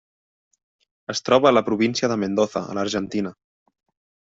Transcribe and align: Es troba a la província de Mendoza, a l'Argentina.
Es 1.15 1.21
troba 1.29 1.51
a 1.51 1.53
la 1.57 1.65
província 1.69 2.11
de 2.13 2.19
Mendoza, 2.25 2.67
a 2.73 2.79
l'Argentina. 2.81 3.39